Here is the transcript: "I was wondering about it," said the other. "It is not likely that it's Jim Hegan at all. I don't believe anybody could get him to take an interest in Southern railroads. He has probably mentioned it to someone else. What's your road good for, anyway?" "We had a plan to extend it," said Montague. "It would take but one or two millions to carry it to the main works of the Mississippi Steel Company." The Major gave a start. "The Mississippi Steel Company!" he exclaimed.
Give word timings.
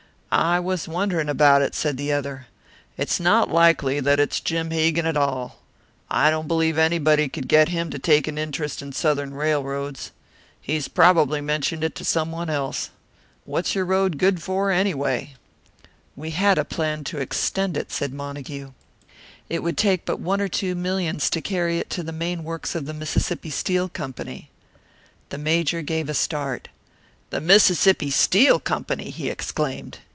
"I 0.33 0.61
was 0.61 0.87
wondering 0.87 1.27
about 1.27 1.61
it," 1.61 1.75
said 1.75 1.97
the 1.97 2.13
other. 2.13 2.47
"It 2.95 3.09
is 3.11 3.19
not 3.19 3.49
likely 3.51 3.99
that 3.99 4.17
it's 4.17 4.39
Jim 4.39 4.69
Hegan 4.71 5.05
at 5.05 5.17
all. 5.17 5.59
I 6.09 6.29
don't 6.31 6.47
believe 6.47 6.77
anybody 6.77 7.27
could 7.27 7.49
get 7.49 7.67
him 7.67 7.89
to 7.89 7.99
take 7.99 8.29
an 8.29 8.37
interest 8.37 8.81
in 8.81 8.93
Southern 8.93 9.33
railroads. 9.33 10.11
He 10.61 10.75
has 10.75 10.87
probably 10.87 11.41
mentioned 11.41 11.83
it 11.83 11.95
to 11.95 12.05
someone 12.05 12.49
else. 12.49 12.91
What's 13.43 13.75
your 13.75 13.83
road 13.83 14.17
good 14.17 14.41
for, 14.41 14.71
anyway?" 14.71 15.33
"We 16.15 16.29
had 16.31 16.57
a 16.57 16.63
plan 16.63 17.03
to 17.05 17.17
extend 17.17 17.75
it," 17.75 17.91
said 17.91 18.13
Montague. 18.13 18.71
"It 19.49 19.61
would 19.63 19.77
take 19.77 20.05
but 20.05 20.21
one 20.21 20.39
or 20.39 20.47
two 20.47 20.75
millions 20.75 21.29
to 21.29 21.41
carry 21.41 21.77
it 21.77 21.89
to 21.89 22.03
the 22.03 22.13
main 22.13 22.45
works 22.45 22.73
of 22.73 22.85
the 22.85 22.93
Mississippi 22.93 23.49
Steel 23.49 23.89
Company." 23.89 24.49
The 25.27 25.37
Major 25.37 25.81
gave 25.81 26.07
a 26.07 26.13
start. 26.13 26.69
"The 27.31 27.41
Mississippi 27.41 28.09
Steel 28.09 28.61
Company!" 28.61 29.09
he 29.09 29.29
exclaimed. 29.29 29.97